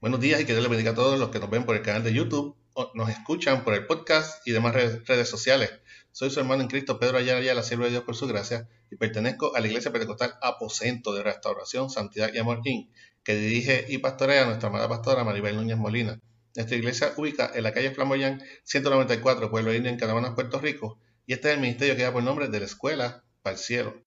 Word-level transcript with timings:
Buenos 0.00 0.20
días 0.20 0.40
y 0.40 0.44
que 0.44 0.52
Dios 0.52 0.62
les 0.62 0.70
bendiga 0.70 0.92
a 0.92 0.94
todos 0.94 1.18
los 1.18 1.30
que 1.30 1.40
nos 1.40 1.50
ven 1.50 1.66
por 1.66 1.74
el 1.74 1.82
canal 1.82 2.04
de 2.04 2.14
YouTube, 2.14 2.54
nos 2.94 3.08
escuchan 3.08 3.64
por 3.64 3.74
el 3.74 3.84
podcast 3.84 4.46
y 4.46 4.52
demás 4.52 4.72
redes, 4.72 5.28
sociales. 5.28 5.72
Soy 6.12 6.30
su 6.30 6.38
hermano 6.38 6.62
en 6.62 6.68
Cristo, 6.68 7.00
Pedro 7.00 7.18
Ayala, 7.18 7.52
la 7.52 7.64
sierva 7.64 7.86
de 7.86 7.90
Dios 7.90 8.04
por 8.04 8.14
su 8.14 8.28
gracia, 8.28 8.68
y 8.92 8.96
pertenezco 8.96 9.56
a 9.56 9.60
la 9.60 9.66
Iglesia 9.66 9.90
Pentecostal 9.90 10.34
Aposento 10.40 11.12
de 11.14 11.24
Restauración, 11.24 11.90
Santidad 11.90 12.30
y 12.32 12.38
Amor 12.38 12.60
Inc., 12.62 12.92
que 13.24 13.34
dirige 13.34 13.86
y 13.88 13.98
pastorea 13.98 14.44
a 14.44 14.46
nuestra 14.46 14.68
amada 14.68 14.88
pastora 14.88 15.24
Maribel 15.24 15.56
Núñez 15.56 15.76
Molina. 15.76 16.20
Nuestra 16.54 16.76
iglesia 16.76 17.12
ubica 17.16 17.50
en 17.52 17.64
la 17.64 17.72
calle 17.72 17.90
Flamboyán 17.90 18.40
194, 18.62 19.50
Pueblo 19.50 19.74
Indio, 19.74 19.90
en 19.90 19.98
Canadá, 19.98 20.32
Puerto 20.36 20.60
Rico, 20.60 21.00
y 21.26 21.32
este 21.32 21.48
es 21.48 21.54
el 21.56 21.60
ministerio 21.60 21.96
que 21.96 22.04
da 22.04 22.12
por 22.12 22.22
nombre 22.22 22.46
de 22.46 22.60
la 22.60 22.66
Escuela 22.66 23.24
para 23.42 23.56
el 23.56 23.60
Cielo. 23.60 24.00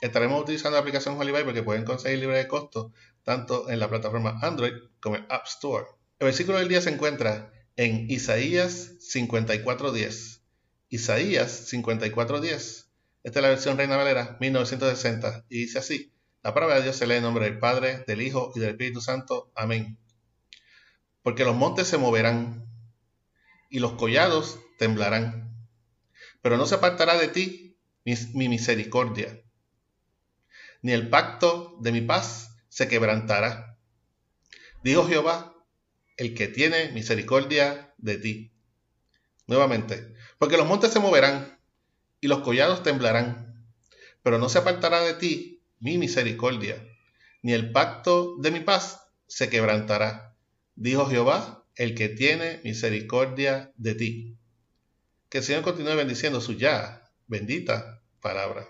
Estaremos 0.00 0.42
utilizando 0.42 0.76
la 0.76 0.80
aplicación 0.80 1.18
Hollywood 1.18 1.44
porque 1.44 1.62
pueden 1.62 1.84
conseguir 1.84 2.18
libre 2.18 2.38
de 2.38 2.48
costo 2.48 2.92
tanto 3.22 3.70
en 3.70 3.78
la 3.78 3.88
plataforma 3.88 4.38
Android 4.42 4.72
como 5.00 5.16
en 5.16 5.26
App 5.28 5.46
Store. 5.46 5.86
El 6.18 6.26
versículo 6.26 6.58
del 6.58 6.68
día 6.68 6.80
se 6.80 6.90
encuentra 6.90 7.52
en 7.76 8.10
Isaías 8.10 8.92
54.10. 9.00 10.40
Isaías 10.90 11.72
54.10. 11.72 12.86
Esta 13.22 13.38
es 13.38 13.42
la 13.42 13.48
versión 13.48 13.78
Reina 13.78 13.96
Valera 13.96 14.36
1960 14.40 15.46
y 15.48 15.58
dice 15.60 15.78
así. 15.78 16.12
La 16.42 16.52
palabra 16.52 16.76
de 16.76 16.82
Dios 16.82 16.96
se 16.96 17.06
lee 17.06 17.14
en 17.14 17.22
nombre 17.22 17.46
del 17.46 17.58
Padre, 17.58 18.04
del 18.06 18.20
Hijo 18.20 18.52
y 18.54 18.60
del 18.60 18.70
Espíritu 18.70 19.00
Santo. 19.00 19.50
Amén. 19.54 19.96
Porque 21.22 21.44
los 21.44 21.56
montes 21.56 21.88
se 21.88 21.96
moverán 21.96 22.66
y 23.70 23.78
los 23.78 23.92
collados 23.92 24.58
temblarán. 24.78 25.56
Pero 26.42 26.58
no 26.58 26.66
se 26.66 26.74
apartará 26.74 27.16
de 27.16 27.28
ti 27.28 27.78
mi 28.04 28.50
misericordia 28.50 29.43
ni 30.84 30.92
el 30.92 31.08
pacto 31.08 31.78
de 31.80 31.92
mi 31.92 32.02
paz 32.02 32.58
se 32.68 32.88
quebrantará. 32.88 33.78
Dijo 34.82 35.08
Jehová, 35.08 35.56
el 36.18 36.34
que 36.34 36.46
tiene 36.46 36.92
misericordia 36.92 37.94
de 37.96 38.18
ti. 38.18 38.52
Nuevamente, 39.46 40.14
porque 40.36 40.58
los 40.58 40.66
montes 40.66 40.92
se 40.92 41.00
moverán 41.00 41.58
y 42.20 42.28
los 42.28 42.40
collados 42.40 42.82
temblarán, 42.82 43.64
pero 44.22 44.38
no 44.38 44.50
se 44.50 44.58
apartará 44.58 45.00
de 45.00 45.14
ti 45.14 45.62
mi 45.80 45.96
misericordia, 45.96 46.86
ni 47.40 47.54
el 47.54 47.72
pacto 47.72 48.36
de 48.42 48.50
mi 48.50 48.60
paz 48.60 49.06
se 49.26 49.48
quebrantará. 49.48 50.36
Dijo 50.74 51.06
Jehová, 51.06 51.64
el 51.76 51.94
que 51.94 52.10
tiene 52.10 52.60
misericordia 52.62 53.72
de 53.78 53.94
ti. 53.94 54.36
Que 55.30 55.38
el 55.38 55.44
Señor 55.44 55.62
continúe 55.62 55.96
bendiciendo 55.96 56.42
su 56.42 56.52
ya 56.52 57.10
bendita 57.26 58.02
palabra. 58.20 58.68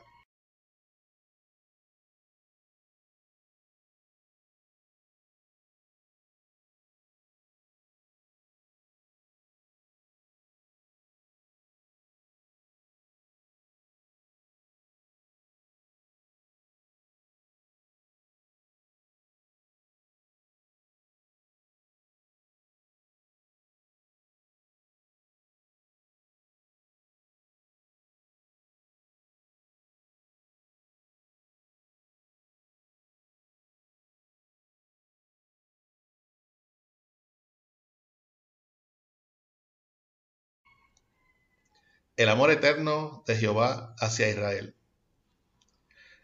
El 42.17 42.29
amor 42.29 42.51
eterno 42.51 43.25
de 43.27 43.37
Jehová 43.37 43.95
hacia 43.99 44.29
Israel. 44.29 44.75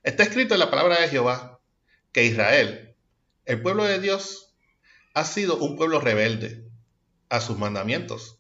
Está 0.03 0.23
escrito 0.23 0.55
en 0.55 0.61
la 0.61 0.71
palabra 0.71 1.01
de 1.01 1.09
Jehová 1.09 1.61
que 2.13 2.25
Israel, 2.25 2.97
el 3.45 3.61
pueblo 3.61 3.85
de 3.85 4.01
Dios, 4.01 4.55
ha 5.15 5.25
sido 5.25 5.59
un 5.59 5.77
pueblo 5.77 6.01
rebelde 6.01 6.65
a 7.29 7.41
sus 7.41 7.59
mandamientos. 7.59 8.39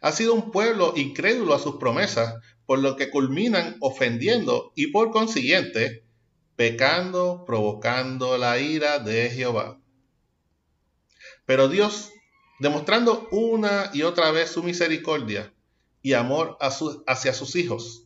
Ha 0.00 0.12
sido 0.12 0.34
un 0.34 0.50
pueblo 0.50 0.94
incrédulo 0.96 1.54
a 1.54 1.58
sus 1.58 1.76
promesas, 1.76 2.34
por 2.66 2.78
lo 2.78 2.96
que 2.96 3.10
culminan 3.10 3.76
ofendiendo 3.80 4.72
y 4.74 4.88
por 4.88 5.10
consiguiente 5.10 6.04
pecando, 6.56 7.44
provocando 7.46 8.38
la 8.38 8.58
ira 8.58 8.98
de 8.98 9.30
Jehová. 9.30 9.80
Pero 11.46 11.68
Dios, 11.68 12.10
demostrando 12.60 13.28
una 13.30 13.90
y 13.92 14.02
otra 14.02 14.30
vez 14.30 14.50
su 14.50 14.62
misericordia, 14.62 15.53
y 16.04 16.12
amor 16.12 16.58
hacia 16.60 17.32
sus 17.32 17.56
hijos. 17.56 18.04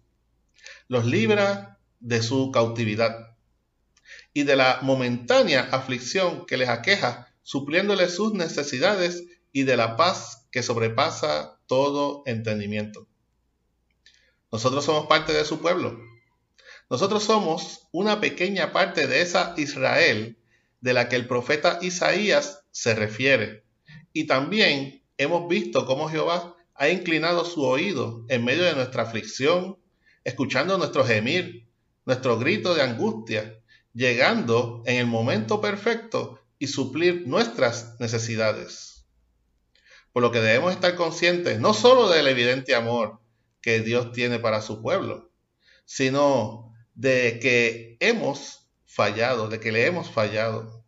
Los 0.86 1.04
libra 1.04 1.80
de 1.98 2.22
su 2.22 2.52
cautividad 2.52 3.36
y 4.32 4.44
de 4.44 4.54
la 4.54 4.78
momentánea 4.82 5.68
aflicción 5.72 6.46
que 6.46 6.56
les 6.56 6.68
aqueja, 6.68 7.34
supliéndoles 7.42 8.14
sus 8.14 8.34
necesidades 8.34 9.24
y 9.50 9.64
de 9.64 9.76
la 9.76 9.96
paz 9.96 10.46
que 10.52 10.62
sobrepasa 10.62 11.58
todo 11.66 12.22
entendimiento. 12.24 13.08
Nosotros 14.52 14.84
somos 14.84 15.08
parte 15.08 15.32
de 15.32 15.44
su 15.44 15.58
pueblo. 15.58 15.98
Nosotros 16.88 17.24
somos 17.24 17.88
una 17.90 18.20
pequeña 18.20 18.72
parte 18.72 19.08
de 19.08 19.22
esa 19.22 19.54
Israel 19.56 20.38
de 20.80 20.92
la 20.92 21.08
que 21.08 21.16
el 21.16 21.26
profeta 21.26 21.80
Isaías 21.82 22.62
se 22.70 22.94
refiere. 22.94 23.64
Y 24.12 24.28
también 24.28 25.02
hemos 25.16 25.48
visto 25.48 25.84
cómo 25.84 26.08
Jehová 26.08 26.54
ha 26.78 26.88
inclinado 26.88 27.44
su 27.44 27.64
oído 27.64 28.24
en 28.28 28.44
medio 28.44 28.62
de 28.62 28.74
nuestra 28.74 29.02
aflicción, 29.02 29.78
escuchando 30.22 30.78
nuestro 30.78 31.04
gemir, 31.04 31.68
nuestro 32.06 32.38
grito 32.38 32.74
de 32.74 32.82
angustia, 32.82 33.60
llegando 33.92 34.82
en 34.86 34.96
el 34.96 35.06
momento 35.06 35.60
perfecto 35.60 36.40
y 36.58 36.68
suplir 36.68 37.26
nuestras 37.26 37.98
necesidades. 37.98 39.04
Por 40.12 40.22
lo 40.22 40.30
que 40.30 40.40
debemos 40.40 40.72
estar 40.72 40.94
conscientes 40.94 41.58
no 41.58 41.74
solo 41.74 42.08
del 42.08 42.28
evidente 42.28 42.76
amor 42.76 43.20
que 43.60 43.80
Dios 43.80 44.12
tiene 44.12 44.38
para 44.38 44.62
su 44.62 44.80
pueblo, 44.80 45.32
sino 45.84 46.72
de 46.94 47.40
que 47.40 47.96
hemos 47.98 48.68
fallado, 48.86 49.48
de 49.48 49.58
que 49.58 49.72
le 49.72 49.84
hemos 49.84 50.10
fallado. 50.10 50.84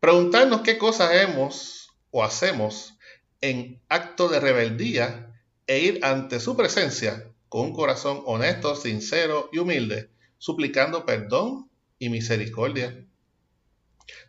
Preguntarnos 0.00 0.60
qué 0.60 0.76
cosas 0.76 1.14
hemos 1.14 1.90
o 2.10 2.22
hacemos 2.22 2.95
en 3.40 3.82
acto 3.88 4.28
de 4.28 4.40
rebeldía 4.40 5.40
e 5.66 5.78
ir 5.80 6.04
ante 6.04 6.40
su 6.40 6.56
presencia 6.56 7.32
con 7.48 7.62
un 7.62 7.72
corazón 7.72 8.22
honesto, 8.26 8.76
sincero 8.76 9.48
y 9.52 9.58
humilde, 9.58 10.10
suplicando 10.38 11.06
perdón 11.06 11.70
y 11.98 12.08
misericordia. 12.08 13.06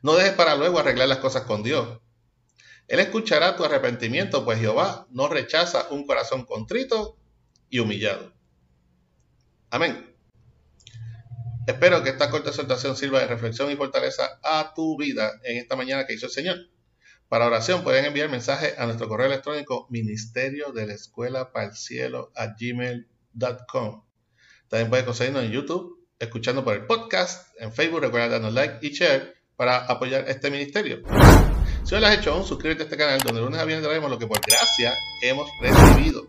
No 0.02 0.16
dejes 0.16 0.34
para 0.34 0.56
luego 0.56 0.80
arreglar 0.80 1.08
las 1.08 1.20
cosas 1.20 1.44
con 1.44 1.64
Dios. 1.64 2.00
Él 2.88 3.00
escuchará 3.00 3.56
tu 3.56 3.66
arrepentimiento, 3.66 4.46
pues 4.46 4.60
Jehová 4.60 5.08
no 5.10 5.28
rechaza 5.28 5.88
un 5.90 6.06
corazón 6.06 6.46
contrito 6.46 7.18
y 7.70 7.80
humillado. 7.80 8.34
Amén. 9.70 10.16
Espero 11.68 12.02
que 12.02 12.12
esta 12.12 12.30
corta 12.30 12.50
exhortación 12.50 12.96
sirva 12.96 13.20
de 13.20 13.28
reflexión 13.28 13.70
y 13.70 13.76
fortaleza 13.76 14.40
a 14.42 14.74
tu 14.74 14.98
vida 14.98 15.34
en 15.44 15.58
esta 15.58 15.76
mañana 15.76 16.08
que 16.08 16.14
hizo 16.14 16.28
el 16.28 16.32
Señor. 16.32 16.58
Para 17.30 17.46
oración 17.46 17.84
pueden 17.84 18.06
enviar 18.06 18.30
mensaje 18.30 18.76
a 18.78 18.86
nuestro 18.86 19.10
correo 19.10 19.28
electrónico 19.28 19.86
ministerio 19.90 20.72
de 20.72 20.88
la 20.88 20.94
escuela 20.94 21.52
para 21.52 21.68
a 21.68 22.56
gmail.com. 22.58 24.04
También 24.70 24.90
pueden 24.90 25.06
conseguirnos 25.06 25.44
en 25.44 25.52
YouTube, 25.52 26.08
escuchando 26.20 26.64
por 26.64 26.76
el 26.76 26.86
podcast, 26.86 27.54
en 27.60 27.74
Facebook, 27.74 28.00
recuerda 28.00 28.30
darnos 28.30 28.54
like 28.54 28.78
y 28.82 28.92
share 28.92 29.36
para 29.58 29.80
apoyar 29.80 30.24
este 30.30 30.50
ministerio. 30.50 31.02
Si 31.84 31.94
no 31.94 32.00
lo 32.00 32.08
has 32.08 32.18
hecho 32.18 32.32
aún, 32.32 32.46
suscríbete 32.46 32.84
a 32.84 32.86
este 32.86 32.96
canal 32.96 33.20
donde 33.20 33.42
lunes 33.42 33.60
a 33.60 33.66
viernes 33.66 33.86
traemos 33.86 34.10
lo 34.10 34.18
que 34.18 34.28
por 34.28 34.40
gracia 34.40 34.94
hemos 35.22 35.50
recibido. 35.60 36.28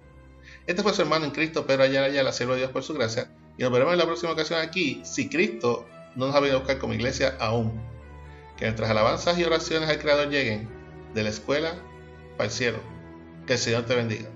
Este 0.66 0.82
fue 0.82 0.92
su 0.94 1.02
hermano 1.02 1.26
en 1.26 1.30
Cristo, 1.30 1.64
Pedro 1.64 1.84
Ayala 1.84 2.22
la 2.24 2.32
siervo 2.32 2.54
de 2.54 2.60
Dios 2.60 2.72
por 2.72 2.82
su 2.82 2.94
gracia. 2.94 3.30
Y 3.56 3.62
nos 3.62 3.70
veremos 3.70 3.92
en 3.92 3.98
la 4.00 4.04
próxima 4.04 4.32
ocasión 4.32 4.60
aquí, 4.60 5.00
si 5.04 5.28
Cristo 5.28 5.86
no 6.16 6.26
nos 6.26 6.34
ha 6.34 6.40
venido 6.40 6.56
a 6.56 6.60
buscar 6.60 6.78
como 6.78 6.92
iglesia 6.92 7.36
aún. 7.38 7.80
Que 8.56 8.64
nuestras 8.64 8.90
alabanzas 8.90 9.38
y 9.38 9.44
oraciones 9.44 9.88
al 9.88 10.00
Creador 10.00 10.28
lleguen 10.28 10.77
de 11.14 11.22
la 11.22 11.30
escuela 11.30 11.74
para 12.36 12.48
el 12.48 12.50
cielo. 12.50 12.78
Que 13.46 13.54
el 13.54 13.58
Señor 13.58 13.84
te 13.84 13.94
bendiga. 13.94 14.28